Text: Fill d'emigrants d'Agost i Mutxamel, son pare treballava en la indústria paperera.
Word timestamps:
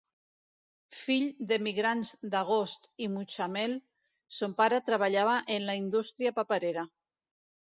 Fill 0.99 1.25
d'emigrants 1.51 2.09
d'Agost 2.35 2.89
i 3.07 3.09
Mutxamel, 3.17 3.75
son 4.39 4.57
pare 4.63 4.81
treballava 4.89 5.37
en 5.59 5.69
la 5.71 5.77
indústria 5.83 6.33
paperera. 6.41 6.89